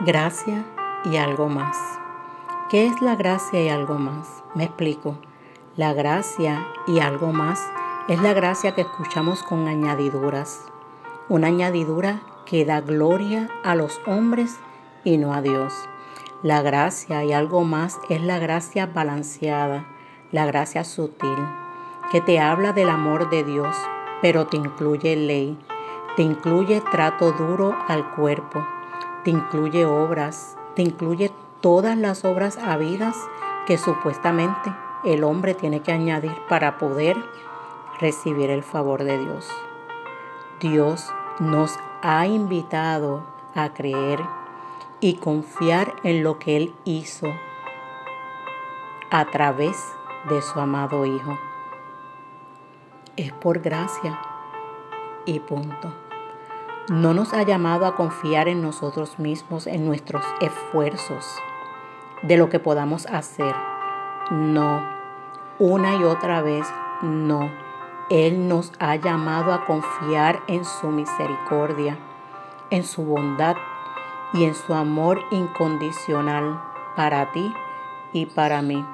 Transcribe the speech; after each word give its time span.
Gracia 0.00 0.64
y 1.04 1.18
algo 1.18 1.48
más. 1.48 1.78
¿Qué 2.68 2.88
es 2.88 3.00
la 3.00 3.14
gracia 3.14 3.62
y 3.62 3.68
algo 3.68 3.94
más? 3.94 4.42
Me 4.56 4.64
explico. 4.64 5.18
La 5.76 5.92
gracia 5.92 6.66
y 6.88 6.98
algo 6.98 7.32
más 7.32 7.64
es 8.08 8.20
la 8.20 8.32
gracia 8.32 8.74
que 8.74 8.80
escuchamos 8.80 9.44
con 9.44 9.68
añadiduras. 9.68 10.62
Una 11.28 11.46
añadidura 11.46 12.22
que 12.44 12.64
da 12.64 12.80
gloria 12.80 13.48
a 13.62 13.76
los 13.76 14.00
hombres 14.04 14.58
y 15.04 15.16
no 15.16 15.32
a 15.32 15.40
Dios. 15.42 15.72
La 16.42 16.60
gracia 16.60 17.22
y 17.22 17.32
algo 17.32 17.62
más 17.62 18.00
es 18.08 18.20
la 18.20 18.40
gracia 18.40 18.86
balanceada, 18.86 19.86
la 20.32 20.44
gracia 20.44 20.82
sutil, 20.82 21.38
que 22.10 22.20
te 22.20 22.40
habla 22.40 22.72
del 22.72 22.90
amor 22.90 23.30
de 23.30 23.44
Dios, 23.44 23.76
pero 24.20 24.48
te 24.48 24.56
incluye 24.56 25.14
ley, 25.14 25.56
te 26.16 26.22
incluye 26.22 26.82
trato 26.90 27.30
duro 27.30 27.76
al 27.86 28.10
cuerpo, 28.10 28.66
te 29.24 29.30
incluye 29.30 29.86
obras, 29.86 30.56
te 30.76 30.82
incluye 30.82 31.32
todas 31.60 31.96
las 31.96 32.24
obras 32.24 32.58
habidas 32.58 33.16
que 33.66 33.78
supuestamente 33.78 34.72
el 35.04 35.24
hombre 35.24 35.54
tiene 35.54 35.80
que 35.80 35.92
añadir 35.92 36.36
para 36.48 36.78
poder 36.78 37.16
recibir 38.00 38.50
el 38.50 38.62
favor 38.62 39.02
de 39.02 39.18
Dios. 39.18 39.48
Dios 40.60 41.12
nos 41.40 41.78
ha 42.02 42.26
invitado 42.26 43.24
a 43.54 43.70
creer 43.70 44.20
y 45.00 45.14
confiar 45.14 45.94
en 46.02 46.22
lo 46.22 46.38
que 46.38 46.56
Él 46.56 46.74
hizo 46.84 47.28
a 49.10 49.24
través 49.26 49.76
de 50.28 50.42
su 50.42 50.60
amado 50.60 51.06
Hijo. 51.06 51.38
Es 53.16 53.32
por 53.32 53.60
gracia 53.60 54.18
y 55.24 55.40
punto 55.40 56.03
no 56.88 57.14
nos 57.14 57.32
ha 57.32 57.42
llamado 57.42 57.86
a 57.86 57.96
confiar 57.96 58.46
en 58.46 58.60
nosotros 58.60 59.18
mismos, 59.18 59.66
en 59.66 59.86
nuestros 59.86 60.22
esfuerzos, 60.40 61.24
de 62.22 62.36
lo 62.36 62.50
que 62.50 62.58
podamos 62.58 63.06
hacer. 63.06 63.54
No, 64.30 64.82
una 65.58 65.96
y 65.96 66.04
otra 66.04 66.42
vez, 66.42 66.66
no. 67.00 67.50
Él 68.10 68.48
nos 68.48 68.70
ha 68.80 68.96
llamado 68.96 69.54
a 69.54 69.64
confiar 69.64 70.42
en 70.46 70.66
su 70.66 70.88
misericordia, 70.88 71.96
en 72.68 72.84
su 72.84 73.02
bondad 73.02 73.56
y 74.34 74.44
en 74.44 74.54
su 74.54 74.74
amor 74.74 75.20
incondicional 75.30 76.60
para 76.96 77.32
ti 77.32 77.54
y 78.12 78.26
para 78.26 78.60
mí. 78.60 78.84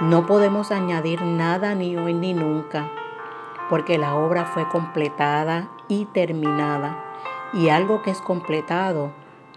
No 0.00 0.26
podemos 0.26 0.70
añadir 0.72 1.22
nada 1.22 1.74
ni 1.74 1.96
hoy 1.96 2.12
ni 2.12 2.34
nunca, 2.34 2.90
porque 3.70 3.96
la 3.96 4.14
obra 4.14 4.44
fue 4.44 4.68
completada 4.68 5.68
y 5.88 6.04
terminada 6.06 7.03
y 7.54 7.68
algo 7.68 8.02
que 8.02 8.10
es 8.10 8.20
completado 8.20 9.12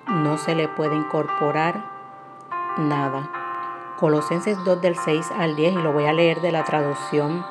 no 0.07 0.37
se 0.37 0.55
le 0.55 0.67
puede 0.67 0.95
incorporar 0.95 1.83
nada. 2.77 3.29
Colosenses 3.97 4.63
2 4.63 4.81
del 4.81 4.95
6 4.95 5.31
al 5.37 5.55
10 5.55 5.73
y 5.73 5.77
lo 5.77 5.91
voy 5.91 6.05
a 6.05 6.13
leer 6.13 6.41
de 6.41 6.51
la 6.51 6.63
traducción 6.63 7.43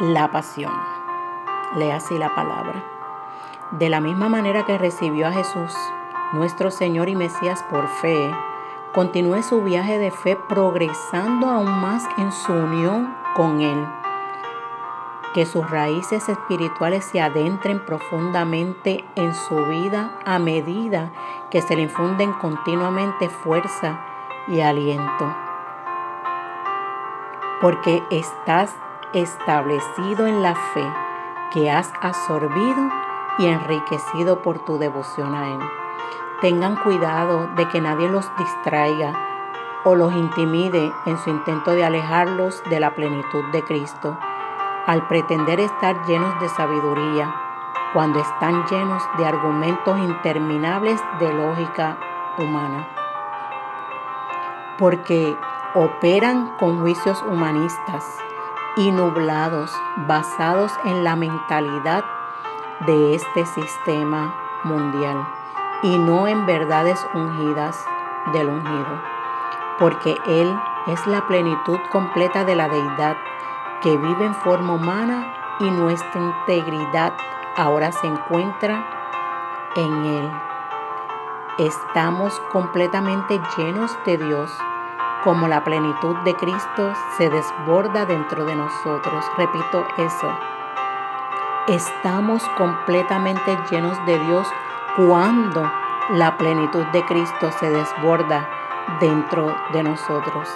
La 0.00 0.30
Pasión. 0.32 0.72
Lea 1.76 1.96
así 1.96 2.18
la 2.18 2.34
palabra. 2.34 2.84
De 3.70 3.88
la 3.88 4.00
misma 4.00 4.28
manera 4.28 4.66
que 4.66 4.76
recibió 4.76 5.28
a 5.28 5.32
Jesús, 5.32 5.72
nuestro 6.32 6.70
Señor 6.70 7.08
y 7.08 7.14
Mesías 7.14 7.64
por 7.70 7.86
fe, 7.86 8.30
continúe 8.92 9.42
su 9.42 9.62
viaje 9.62 9.98
de 9.98 10.10
fe 10.10 10.36
progresando 10.48 11.48
aún 11.48 11.80
más 11.80 12.04
en 12.18 12.32
su 12.32 12.52
unión 12.52 13.14
con 13.34 13.60
Él 13.62 14.01
que 15.32 15.46
sus 15.46 15.68
raíces 15.70 16.28
espirituales 16.28 17.04
se 17.04 17.20
adentren 17.20 17.84
profundamente 17.84 19.04
en 19.16 19.34
su 19.34 19.56
vida 19.66 20.18
a 20.24 20.38
medida 20.38 21.10
que 21.50 21.62
se 21.62 21.74
le 21.76 21.82
infunden 21.82 22.32
continuamente 22.34 23.28
fuerza 23.28 24.00
y 24.48 24.60
aliento. 24.60 25.34
Porque 27.60 28.02
estás 28.10 28.74
establecido 29.14 30.26
en 30.26 30.42
la 30.42 30.54
fe 30.54 30.84
que 31.52 31.70
has 31.70 31.92
absorbido 32.00 32.90
y 33.38 33.46
enriquecido 33.46 34.42
por 34.42 34.58
tu 34.64 34.78
devoción 34.78 35.34
a 35.34 35.48
Él. 35.48 35.60
Tengan 36.40 36.76
cuidado 36.76 37.48
de 37.56 37.68
que 37.68 37.80
nadie 37.80 38.08
los 38.08 38.26
distraiga 38.36 39.14
o 39.84 39.94
los 39.94 40.12
intimide 40.12 40.92
en 41.06 41.18
su 41.18 41.30
intento 41.30 41.72
de 41.72 41.84
alejarlos 41.84 42.62
de 42.68 42.80
la 42.80 42.94
plenitud 42.94 43.44
de 43.52 43.62
Cristo 43.62 44.18
al 44.86 45.06
pretender 45.06 45.60
estar 45.60 46.04
llenos 46.06 46.38
de 46.40 46.48
sabiduría, 46.48 47.34
cuando 47.92 48.20
están 48.20 48.66
llenos 48.66 49.02
de 49.18 49.26
argumentos 49.26 49.98
interminables 49.98 51.00
de 51.20 51.32
lógica 51.32 51.96
humana. 52.38 52.88
Porque 54.78 55.36
operan 55.74 56.56
con 56.58 56.80
juicios 56.80 57.22
humanistas 57.22 58.18
y 58.76 58.90
nublados 58.90 59.70
basados 60.08 60.72
en 60.84 61.04
la 61.04 61.16
mentalidad 61.16 62.04
de 62.86 63.14
este 63.14 63.44
sistema 63.46 64.34
mundial 64.64 65.26
y 65.82 65.98
no 65.98 66.26
en 66.26 66.46
verdades 66.46 67.06
ungidas 67.14 67.84
del 68.32 68.48
ungido, 68.48 69.02
porque 69.78 70.16
Él 70.26 70.56
es 70.86 71.06
la 71.06 71.26
plenitud 71.26 71.78
completa 71.90 72.44
de 72.44 72.56
la 72.56 72.68
deidad 72.68 73.16
que 73.82 73.96
vive 73.96 74.24
en 74.24 74.34
forma 74.34 74.74
humana 74.74 75.56
y 75.58 75.70
nuestra 75.70 76.20
integridad 76.20 77.12
ahora 77.56 77.92
se 77.92 78.06
encuentra 78.06 78.84
en 79.76 80.04
Él. 80.04 80.30
Estamos 81.58 82.40
completamente 82.50 83.40
llenos 83.56 83.96
de 84.06 84.16
Dios, 84.16 84.50
como 85.22 85.48
la 85.48 85.62
plenitud 85.62 86.16
de 86.24 86.34
Cristo 86.34 86.92
se 87.16 87.28
desborda 87.28 88.06
dentro 88.06 88.44
de 88.44 88.54
nosotros. 88.54 89.24
Repito 89.36 89.84
eso. 89.98 90.30
Estamos 91.68 92.42
completamente 92.56 93.56
llenos 93.70 94.04
de 94.06 94.18
Dios 94.18 94.48
cuando 94.96 95.70
la 96.10 96.36
plenitud 96.36 96.84
de 96.86 97.04
Cristo 97.04 97.50
se 97.60 97.70
desborda 97.70 98.48
dentro 99.00 99.54
de 99.72 99.82
nosotros. 99.82 100.48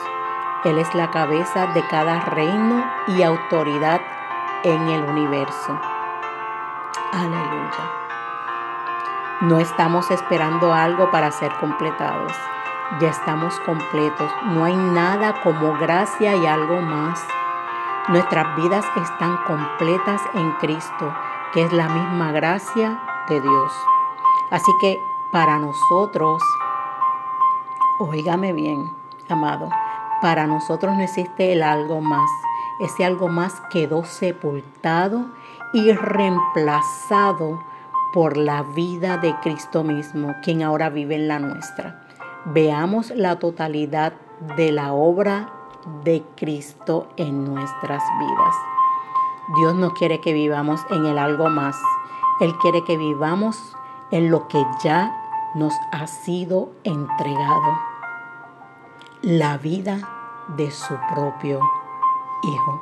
Él 0.64 0.78
es 0.78 0.94
la 0.94 1.10
cabeza 1.10 1.66
de 1.68 1.86
cada 1.88 2.20
reino 2.20 2.84
y 3.08 3.22
autoridad 3.22 4.00
en 4.64 4.88
el 4.88 5.02
universo. 5.04 5.78
Aleluya. 7.12 8.06
No 9.42 9.58
estamos 9.58 10.10
esperando 10.10 10.72
algo 10.72 11.10
para 11.10 11.30
ser 11.30 11.52
completados. 11.60 12.32
Ya 13.00 13.10
estamos 13.10 13.58
completos. 13.60 14.30
No 14.44 14.64
hay 14.64 14.74
nada 14.74 15.42
como 15.42 15.74
gracia 15.78 16.34
y 16.34 16.46
algo 16.46 16.80
más. 16.80 17.26
Nuestras 18.08 18.56
vidas 18.56 18.84
están 18.96 19.36
completas 19.46 20.22
en 20.34 20.52
Cristo, 20.52 21.14
que 21.52 21.64
es 21.64 21.72
la 21.72 21.88
misma 21.88 22.32
gracia 22.32 22.98
de 23.28 23.40
Dios. 23.40 23.72
Así 24.50 24.72
que 24.80 25.00
para 25.32 25.58
nosotros, 25.58 26.42
oígame 27.98 28.52
bien, 28.52 28.94
amado, 29.28 29.68
para 30.20 30.46
nosotros 30.46 30.94
no 30.96 31.02
existe 31.02 31.52
el 31.52 31.62
algo 31.62 32.00
más. 32.00 32.30
Ese 32.80 33.04
algo 33.04 33.28
más 33.28 33.60
quedó 33.70 34.04
sepultado 34.04 35.26
y 35.72 35.92
reemplazado 35.92 37.62
por 38.12 38.36
la 38.36 38.62
vida 38.62 39.18
de 39.18 39.34
Cristo 39.40 39.82
mismo, 39.82 40.34
quien 40.42 40.62
ahora 40.62 40.90
vive 40.90 41.16
en 41.16 41.28
la 41.28 41.38
nuestra. 41.38 42.02
Veamos 42.46 43.10
la 43.10 43.38
totalidad 43.38 44.14
de 44.56 44.72
la 44.72 44.92
obra 44.92 45.52
de 46.04 46.22
Cristo 46.36 47.08
en 47.16 47.44
nuestras 47.44 48.02
vidas. 48.18 48.54
Dios 49.56 49.74
no 49.74 49.92
quiere 49.94 50.20
que 50.20 50.32
vivamos 50.32 50.80
en 50.90 51.06
el 51.06 51.18
algo 51.18 51.48
más. 51.48 51.76
Él 52.40 52.56
quiere 52.58 52.84
que 52.84 52.96
vivamos 52.96 53.76
en 54.10 54.30
lo 54.30 54.48
que 54.48 54.64
ya 54.82 55.52
nos 55.54 55.74
ha 55.92 56.06
sido 56.06 56.70
entregado 56.84 57.95
la 59.26 59.58
vida 59.58 59.98
de 60.46 60.70
su 60.70 60.96
propio 61.12 61.58
Hijo. 62.44 62.80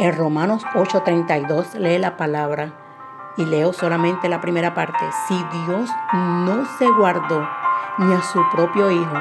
En 0.00 0.18
Romanos 0.18 0.66
8:32 0.74 1.74
lee 1.74 1.98
la 1.98 2.16
palabra 2.16 2.72
y 3.36 3.44
leo 3.44 3.72
solamente 3.72 4.28
la 4.28 4.40
primera 4.40 4.74
parte. 4.74 4.98
Si 5.28 5.36
Dios 5.36 5.88
no 6.12 6.64
se 6.78 6.90
guardó 6.98 7.48
ni 7.98 8.12
a 8.12 8.20
su 8.22 8.42
propio 8.50 8.90
Hijo, 8.90 9.16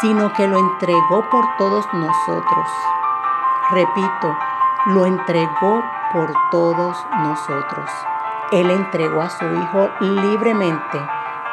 sino 0.00 0.32
que 0.34 0.46
lo 0.46 0.58
entregó 0.58 1.28
por 1.28 1.44
todos 1.58 1.84
nosotros. 1.92 2.70
Repito, 3.72 4.36
lo 4.94 5.06
entregó 5.06 5.82
por 6.12 6.32
todos 6.52 7.04
nosotros. 7.18 7.90
Él 8.52 8.70
entregó 8.70 9.22
a 9.22 9.30
su 9.30 9.44
Hijo 9.44 9.90
libremente 9.98 11.00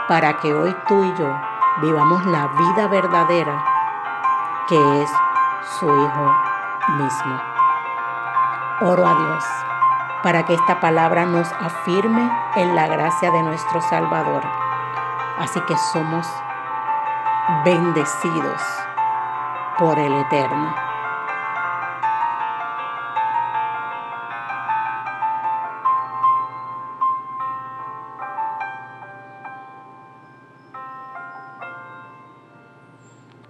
para 0.07 0.37
que 0.37 0.53
hoy 0.53 0.75
tú 0.87 1.03
y 1.05 1.15
yo 1.17 1.35
vivamos 1.81 2.23
la 2.27 2.49
vida 2.49 2.87
verdadera 2.87 3.78
que 4.69 5.01
es 5.01 5.09
su 5.79 5.87
Hijo 5.87 6.35
mismo. 6.89 7.41
Oro 8.81 9.05
a 9.05 9.15
Dios 9.15 9.43
para 10.21 10.45
que 10.45 10.53
esta 10.53 10.79
palabra 10.79 11.25
nos 11.25 11.51
afirme 11.53 12.31
en 12.55 12.75
la 12.75 12.87
gracia 12.87 13.31
de 13.31 13.41
nuestro 13.41 13.81
Salvador. 13.81 14.43
Así 15.39 15.59
que 15.61 15.75
somos 15.91 16.27
bendecidos 17.65 18.61
por 19.79 19.97
el 19.97 20.13
Eterno. 20.13 20.88